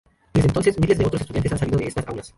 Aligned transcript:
Desde 0.33 0.47
entonces, 0.47 0.79
miles 0.79 0.97
de 0.97 1.05
otros 1.05 1.21
estudiantes 1.21 1.51
han 1.51 1.59
salido 1.59 1.77
de 1.77 1.85
estas 1.87 2.07
aulas. 2.07 2.27